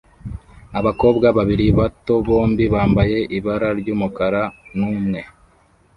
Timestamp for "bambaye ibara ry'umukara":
2.73-4.41